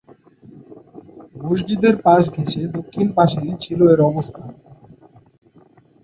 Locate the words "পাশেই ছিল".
3.17-3.79